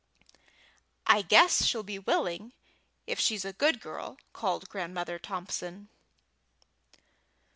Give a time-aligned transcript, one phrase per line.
[1.05, 2.53] "I guess she'll be willing
[3.05, 5.89] if she's a good girl," called Grandmother Thompson.